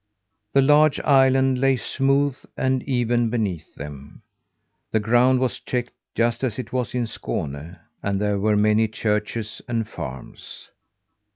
The 0.53 0.63
large 0.63 0.99
island 1.01 1.59
lay 1.61 1.75
smooth 1.77 2.35
and 2.57 2.81
even 2.89 3.29
beneath 3.29 3.75
them. 3.75 4.23
The 4.89 4.99
ground 4.99 5.39
was 5.39 5.59
checked 5.59 5.91
just 6.15 6.43
as 6.43 6.57
it 6.57 6.73
was 6.73 6.95
in 6.95 7.03
Skåne 7.03 7.77
and 8.01 8.19
there 8.19 8.39
were 8.39 8.57
many 8.57 8.87
churches 8.87 9.61
and 9.67 9.87
farms. 9.87 10.71